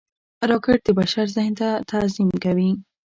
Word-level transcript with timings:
راکټ 0.49 0.79
د 0.85 0.89
بشر 0.99 1.25
ذهن 1.35 1.53
ته 1.59 1.69
تعظیم 1.91 2.29
کوي 2.43 2.69